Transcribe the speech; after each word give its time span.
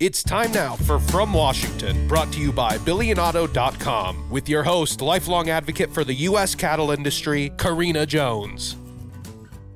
It's 0.00 0.22
time 0.22 0.50
now 0.52 0.76
for 0.76 0.98
From 0.98 1.34
Washington, 1.34 2.08
brought 2.08 2.32
to 2.32 2.40
you 2.40 2.52
by 2.52 2.78
BillionAuto.com, 2.78 4.30
with 4.30 4.48
your 4.48 4.62
host, 4.62 5.02
lifelong 5.02 5.50
advocate 5.50 5.92
for 5.92 6.04
the 6.04 6.14
U.S. 6.14 6.54
cattle 6.54 6.90
industry, 6.90 7.52
Karina 7.58 8.06
Jones. 8.06 8.76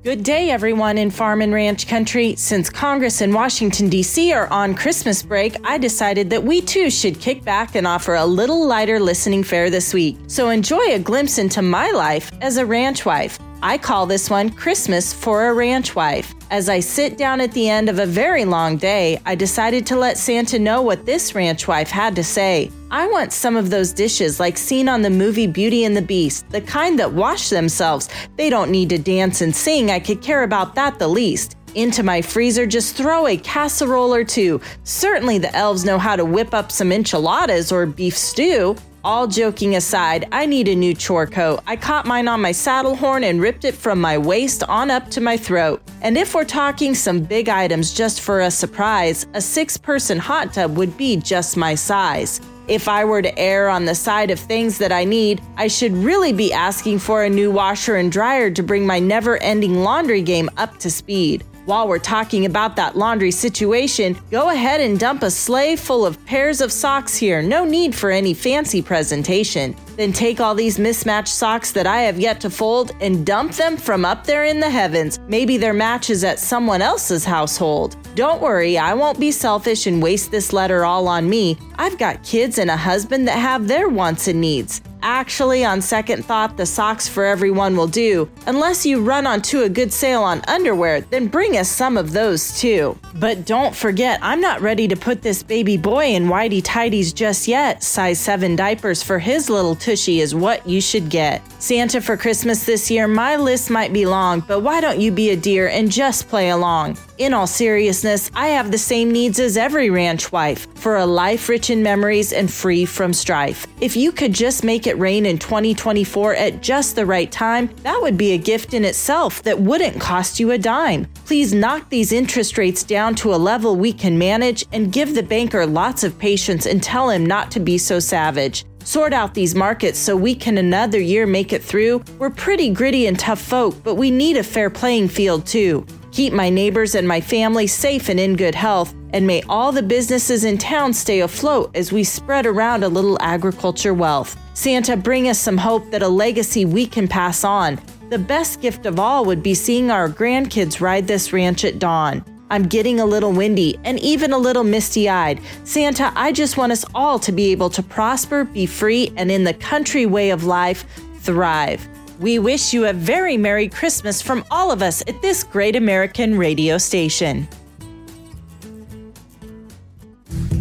Good 0.03 0.23
day, 0.23 0.49
everyone 0.49 0.97
in 0.97 1.11
farm 1.11 1.43
and 1.43 1.53
ranch 1.53 1.87
country. 1.87 2.35
Since 2.37 2.71
Congress 2.71 3.21
in 3.21 3.33
Washington, 3.33 3.87
D.C. 3.87 4.33
are 4.33 4.47
on 4.47 4.73
Christmas 4.73 5.21
break, 5.21 5.57
I 5.63 5.77
decided 5.77 6.31
that 6.31 6.43
we 6.43 6.59
too 6.59 6.89
should 6.89 7.19
kick 7.19 7.43
back 7.43 7.75
and 7.75 7.85
offer 7.85 8.15
a 8.15 8.25
little 8.25 8.65
lighter 8.65 8.99
listening 8.99 9.43
fare 9.43 9.69
this 9.69 9.93
week. 9.93 10.17
So 10.25 10.49
enjoy 10.49 10.95
a 10.95 10.97
glimpse 10.97 11.37
into 11.37 11.61
my 11.61 11.91
life 11.91 12.31
as 12.41 12.57
a 12.57 12.65
ranch 12.65 13.05
wife. 13.05 13.37
I 13.67 13.79
call 13.79 14.05
this 14.05 14.29
one 14.29 14.51
Christmas 14.51 15.11
for 15.11 15.47
a 15.47 15.53
Ranch 15.55 15.95
Wife. 15.95 16.35
As 16.51 16.69
I 16.69 16.79
sit 16.79 17.17
down 17.17 17.41
at 17.41 17.51
the 17.53 17.67
end 17.67 17.89
of 17.89 17.97
a 17.97 18.05
very 18.05 18.45
long 18.45 18.77
day, 18.77 19.19
I 19.25 19.33
decided 19.33 19.87
to 19.87 19.95
let 19.95 20.19
Santa 20.19 20.59
know 20.59 20.83
what 20.83 21.07
this 21.07 21.33
ranch 21.33 21.67
wife 21.67 21.89
had 21.89 22.15
to 22.15 22.23
say. 22.23 22.69
I 22.91 23.07
want 23.07 23.33
some 23.33 23.55
of 23.55 23.71
those 23.71 23.91
dishes 23.91 24.39
like 24.39 24.55
seen 24.55 24.87
on 24.87 25.01
the 25.01 25.09
movie 25.09 25.47
Beauty 25.47 25.83
and 25.83 25.97
the 25.97 26.03
Beast, 26.03 26.47
the 26.51 26.61
kind 26.61 26.99
that 26.99 27.11
wash 27.11 27.49
themselves. 27.49 28.07
They 28.37 28.51
don't 28.51 28.69
need 28.69 28.89
to 28.89 28.99
dance 28.99 29.41
and 29.41 29.55
sing, 29.55 29.89
I 29.89 29.99
could 29.99 30.21
care 30.21 30.43
about 30.43 30.75
that 30.75 30.99
the 30.99 31.07
least. 31.07 31.57
Into 31.73 32.03
my 32.03 32.21
freezer, 32.21 32.67
just 32.67 32.95
throw 32.95 33.25
a 33.25 33.35
casserole 33.35 34.13
or 34.13 34.23
two. 34.23 34.61
Certainly, 34.83 35.39
the 35.39 35.53
elves 35.55 35.83
know 35.83 35.97
how 35.97 36.15
to 36.15 36.23
whip 36.23 36.53
up 36.53 36.71
some 36.71 36.91
enchiladas 36.91 37.71
or 37.71 37.87
beef 37.87 38.15
stew. 38.15 38.75
All 39.05 39.27
joking 39.27 39.75
aside, 39.75 40.27
I 40.31 40.47
need 40.47 40.67
a 40.67 40.73
new 40.73 40.95
chore 40.95 41.27
coat. 41.27 41.59
I 41.67 41.75
caught 41.75 42.07
mine 42.07 42.27
on 42.27 42.41
my 42.41 42.51
saddle 42.51 42.95
horn 42.95 43.23
and 43.23 43.39
ripped 43.39 43.63
it 43.63 43.75
from 43.75 44.01
my 44.01 44.17
waist 44.17 44.63
on 44.63 44.89
up 44.89 45.11
to 45.11 45.21
my 45.21 45.37
throat. 45.37 45.83
And 46.01 46.17
if 46.17 46.33
we're 46.33 46.43
talking 46.43 46.95
some 46.95 47.19
big 47.19 47.47
items 47.47 47.93
just 47.93 48.21
for 48.21 48.39
a 48.39 48.49
surprise, 48.49 49.27
a 49.35 49.41
six 49.41 49.77
person 49.77 50.17
hot 50.17 50.53
tub 50.53 50.75
would 50.75 50.97
be 50.97 51.17
just 51.17 51.55
my 51.55 51.75
size. 51.75 52.41
If 52.67 52.87
I 52.87 53.05
were 53.05 53.21
to 53.21 53.37
err 53.37 53.69
on 53.69 53.85
the 53.85 53.93
side 53.93 54.31
of 54.31 54.39
things 54.39 54.79
that 54.79 54.91
I 54.91 55.03
need, 55.03 55.39
I 55.55 55.67
should 55.67 55.93
really 55.93 56.33
be 56.33 56.51
asking 56.51 56.97
for 56.97 57.23
a 57.23 57.29
new 57.29 57.51
washer 57.51 57.97
and 57.97 58.11
dryer 58.11 58.49
to 58.49 58.63
bring 58.63 58.87
my 58.87 58.97
never 58.97 59.37
ending 59.37 59.83
laundry 59.83 60.23
game 60.23 60.49
up 60.57 60.79
to 60.79 60.89
speed. 60.89 61.43
While 61.65 61.87
we're 61.87 61.97
talking 61.97 62.45
about 62.45 62.75
that 62.75 62.95
laundry 62.95 63.31
situation, 63.31 64.15
go 64.29 64.51
ahead 64.51 64.81
and 64.81 64.99
dump 64.99 65.23
a 65.23 65.31
sleigh 65.31 65.75
full 65.75 66.05
of 66.05 66.23
pairs 66.27 66.61
of 66.61 66.71
socks 66.71 67.17
here. 67.17 67.41
No 67.41 67.65
need 67.65 67.95
for 67.95 68.11
any 68.11 68.35
fancy 68.35 68.83
presentation. 68.83 69.75
Then 69.95 70.13
take 70.13 70.39
all 70.39 70.53
these 70.53 70.77
mismatched 70.77 71.33
socks 71.33 71.71
that 71.71 71.87
I 71.87 72.01
have 72.01 72.19
yet 72.19 72.39
to 72.41 72.51
fold 72.51 72.91
and 73.01 73.25
dump 73.25 73.53
them 73.53 73.77
from 73.77 74.05
up 74.05 74.25
there 74.25 74.45
in 74.45 74.59
the 74.59 74.69
heavens. 74.69 75.17
Maybe 75.27 75.57
they're 75.57 75.73
matches 75.73 76.23
at 76.23 76.37
someone 76.37 76.83
else's 76.83 77.25
household. 77.25 77.97
Don't 78.13 78.43
worry, 78.43 78.77
I 78.77 78.93
won't 78.93 79.19
be 79.19 79.31
selfish 79.31 79.87
and 79.87 80.03
waste 80.03 80.29
this 80.29 80.53
letter 80.53 80.85
all 80.85 81.07
on 81.07 81.27
me. 81.27 81.57
I've 81.77 81.97
got 81.97 82.21
kids 82.21 82.59
and 82.59 82.69
a 82.69 82.77
husband 82.77 83.27
that 83.27 83.39
have 83.39 83.67
their 83.67 83.89
wants 83.89 84.27
and 84.27 84.39
needs. 84.39 84.81
Actually, 85.01 85.63
on 85.63 85.81
second 85.81 86.25
thought, 86.25 86.57
the 86.57 86.65
socks 86.65 87.07
for 87.07 87.25
everyone 87.25 87.75
will 87.75 87.87
do. 87.87 88.29
Unless 88.47 88.85
you 88.85 89.01
run 89.01 89.27
onto 89.27 89.61
a 89.61 89.69
good 89.69 89.93
sale 89.93 90.23
on 90.23 90.41
underwear, 90.47 91.01
then 91.01 91.27
bring 91.27 91.57
us 91.57 91.69
some 91.69 91.97
of 91.97 92.11
those 92.11 92.59
too. 92.59 92.97
But 93.15 93.45
don't 93.45 93.75
forget, 93.75 94.19
I'm 94.21 94.41
not 94.41 94.61
ready 94.61 94.87
to 94.87 94.95
put 94.95 95.21
this 95.21 95.43
baby 95.43 95.77
boy 95.77 96.05
in 96.07 96.25
whitey 96.25 96.61
tidies 96.63 97.13
just 97.13 97.47
yet. 97.47 97.83
Size 97.83 98.19
7 98.19 98.55
diapers 98.55 99.03
for 99.03 99.19
his 99.19 99.49
little 99.49 99.75
tushy 99.75 100.21
is 100.21 100.35
what 100.35 100.67
you 100.67 100.81
should 100.81 101.09
get. 101.09 101.41
Santa 101.61 102.01
for 102.01 102.17
Christmas 102.17 102.65
this 102.65 102.91
year, 102.91 103.07
my 103.07 103.35
list 103.35 103.69
might 103.69 103.93
be 103.93 104.05
long, 104.05 104.41
but 104.41 104.61
why 104.61 104.81
don't 104.81 104.99
you 104.99 105.11
be 105.11 105.29
a 105.29 105.37
dear 105.37 105.69
and 105.69 105.91
just 105.91 106.27
play 106.27 106.49
along? 106.49 106.97
In 107.17 107.33
all 107.33 107.47
seriousness, 107.47 108.29
I 108.35 108.47
have 108.47 108.71
the 108.71 108.77
same 108.77 109.09
needs 109.09 109.39
as 109.39 109.55
every 109.55 109.89
ranch 109.89 110.33
wife 110.33 110.67
for 110.75 110.97
a 110.97 111.05
life 111.05 111.47
rich 111.47 111.69
in 111.69 111.81
memories 111.81 112.33
and 112.33 112.51
free 112.51 112.83
from 112.83 113.13
strife. 113.13 113.65
If 113.79 113.95
you 113.95 114.11
could 114.11 114.33
just 114.33 114.65
make 114.65 114.85
it 114.85 114.99
rain 114.99 115.25
in 115.25 115.39
2024 115.39 116.35
at 116.35 116.61
just 116.61 116.97
the 116.97 117.05
right 117.05 117.31
time, 117.31 117.73
that 117.83 118.01
would 118.01 118.17
be 118.17 118.33
a 118.33 118.37
gift 118.37 118.73
in 118.73 118.83
itself 118.83 119.41
that 119.43 119.57
wouldn't 119.57 120.01
cost 120.01 120.41
you 120.41 120.51
a 120.51 120.57
dime. 120.57 121.07
Please 121.23 121.53
knock 121.53 121.89
these 121.89 122.11
interest 122.11 122.57
rates 122.57 122.83
down 122.83 123.15
to 123.15 123.33
a 123.33 123.37
level 123.37 123.77
we 123.77 123.93
can 123.93 124.17
manage 124.17 124.65
and 124.73 124.91
give 124.91 125.15
the 125.15 125.23
banker 125.23 125.65
lots 125.65 126.03
of 126.03 126.19
patience 126.19 126.65
and 126.65 126.83
tell 126.83 127.09
him 127.09 127.25
not 127.25 127.49
to 127.51 127.61
be 127.61 127.77
so 127.77 127.97
savage. 127.97 128.65
Sort 128.83 129.13
out 129.13 129.33
these 129.33 129.55
markets 129.55 129.97
so 129.97 130.17
we 130.17 130.35
can 130.35 130.57
another 130.57 130.99
year 130.99 131.25
make 131.25 131.53
it 131.53 131.63
through. 131.63 132.03
We're 132.19 132.29
pretty 132.29 132.71
gritty 132.71 133.07
and 133.07 133.17
tough 133.17 133.39
folk, 133.39 133.81
but 133.83 133.95
we 133.95 134.11
need 134.11 134.35
a 134.35 134.43
fair 134.43 134.69
playing 134.69 135.07
field 135.07 135.45
too. 135.45 135.87
Keep 136.15 136.31
my 136.31 136.49
neighbors 136.49 136.95
and 136.95 137.05
my 137.05 137.19
family 137.19 137.67
safe 137.67 138.07
and 138.07 138.17
in 138.21 138.37
good 138.37 138.55
health, 138.55 138.95
and 139.11 139.27
may 139.27 139.43
all 139.49 139.73
the 139.73 139.83
businesses 139.83 140.45
in 140.45 140.57
town 140.57 140.93
stay 140.93 141.19
afloat 141.19 141.69
as 141.75 141.91
we 141.91 142.05
spread 142.05 142.45
around 142.45 142.85
a 142.85 142.87
little 142.87 143.17
agriculture 143.19 143.93
wealth. 143.93 144.37
Santa, 144.53 144.95
bring 144.95 145.27
us 145.27 145.37
some 145.37 145.57
hope 145.57 145.91
that 145.91 146.01
a 146.01 146.07
legacy 146.07 146.63
we 146.63 146.87
can 146.87 147.05
pass 147.05 147.43
on. 147.43 147.81
The 148.11 148.17
best 148.17 148.61
gift 148.61 148.85
of 148.85 148.97
all 148.97 149.25
would 149.25 149.43
be 149.43 149.53
seeing 149.53 149.91
our 149.91 150.07
grandkids 150.07 150.79
ride 150.79 151.05
this 151.05 151.33
ranch 151.33 151.65
at 151.65 151.79
dawn. 151.79 152.23
I'm 152.49 152.63
getting 152.63 153.01
a 153.01 153.05
little 153.05 153.33
windy 153.33 153.77
and 153.83 153.99
even 153.99 154.31
a 154.31 154.37
little 154.37 154.63
misty 154.63 155.09
eyed. 155.09 155.41
Santa, 155.65 156.13
I 156.15 156.31
just 156.31 156.55
want 156.55 156.71
us 156.71 156.85
all 156.95 157.19
to 157.19 157.33
be 157.33 157.51
able 157.51 157.71
to 157.71 157.83
prosper, 157.83 158.45
be 158.45 158.65
free, 158.65 159.11
and 159.17 159.29
in 159.29 159.43
the 159.43 159.53
country 159.53 160.05
way 160.05 160.29
of 160.29 160.45
life, 160.45 160.85
thrive. 161.19 161.85
We 162.19 162.39
wish 162.39 162.73
you 162.73 162.87
a 162.87 162.93
very 162.93 163.35
Merry 163.35 163.67
Christmas 163.67 164.21
from 164.21 164.45
all 164.49 164.71
of 164.71 164.81
us 164.81 165.01
at 165.07 165.21
this 165.21 165.43
great 165.43 165.75
American 165.75 166.37
radio 166.37 166.77
station. 166.77 167.47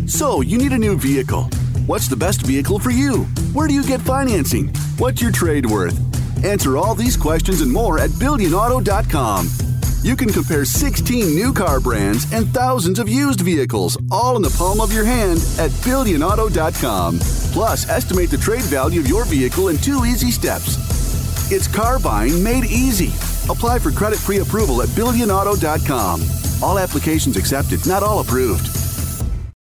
So, 0.07 0.41
you 0.41 0.59
need 0.59 0.73
a 0.73 0.79
new 0.79 0.99
vehicle. 0.99 1.45
What's 1.87 2.09
the 2.09 2.17
best 2.17 2.43
vehicle 2.43 2.79
for 2.79 2.91
you? 2.91 3.25
Where 3.53 3.69
do 3.69 3.75
you 3.75 3.85
get 3.85 4.01
financing? 4.01 4.69
What's 4.99 5.23
your 5.23 5.31
trade 5.31 5.67
worth? 5.67 5.99
Answer 6.45 6.77
all 6.77 6.95
these 6.95 7.17
questions 7.17 7.61
and 7.61 7.73
more 7.73 7.99
at 7.99 8.11
BillionAuto.com. 8.11 9.49
You 10.03 10.17
can 10.17 10.31
compare 10.31 10.65
16 10.65 11.35
new 11.35 11.53
car 11.53 11.81
brands 11.81 12.31
and 12.33 12.47
thousands 12.49 12.99
of 12.99 13.09
used 13.09 13.41
vehicles, 13.41 13.97
all 14.11 14.37
in 14.37 14.43
the 14.43 14.55
palm 14.59 14.81
of 14.81 14.93
your 14.93 15.05
hand 15.05 15.39
at 15.59 15.71
BillionAuto.com. 15.83 17.19
Plus, 17.53 17.89
estimate 17.89 18.31
the 18.31 18.39
trade 18.39 18.65
value 18.65 19.01
of 19.01 19.09
your 19.09 19.25
vehicle 19.25 19.69
in 19.69 19.79
two 19.79 20.05
easy 20.05 20.31
steps. 20.31 20.94
It's 21.55 21.69
car 21.69 22.01
buying 22.01 22.43
made 22.43 22.65
easy. 22.65 23.11
Apply 23.49 23.79
for 23.79 23.93
credit 23.93 24.19
pre 24.19 24.39
approval 24.41 24.83
at 24.83 24.89
billionauto.com. 24.89 26.21
All 26.61 26.81
applications 26.81 27.37
accepted, 27.37 27.87
not 27.87 28.03
all 28.03 28.19
approved. 28.19 28.84